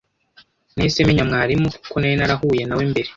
[0.75, 3.09] Nahise menya mwarimu, kuko nari narahuye nawe mbere.